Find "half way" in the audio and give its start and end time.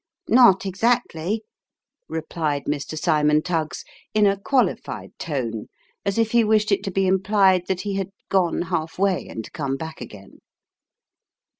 8.63-9.27